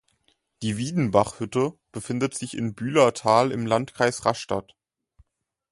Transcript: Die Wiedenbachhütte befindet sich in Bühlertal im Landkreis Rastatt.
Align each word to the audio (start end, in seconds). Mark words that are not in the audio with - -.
Die 0.63 0.77
Wiedenbachhütte 0.77 1.77
befindet 1.91 2.33
sich 2.33 2.57
in 2.57 2.73
Bühlertal 2.73 3.51
im 3.51 3.67
Landkreis 3.67 4.25
Rastatt. 4.25 4.75